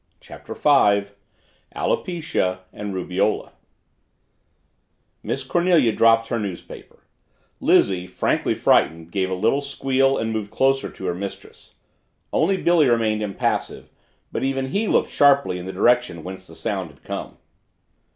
[0.19, 1.13] CHAPTER FIVE
[1.75, 3.51] ALOPECIA AND RUBEOLA
[5.21, 7.03] Miss Cornelia dropped her newspaper.
[7.59, 11.75] Lizzie, frankly frightened, gave a little squeal and moved closer to her mistress.
[12.33, 13.91] Only Billy remained impassive
[14.31, 17.37] but even he looked sharply in the direction whence the sound had come.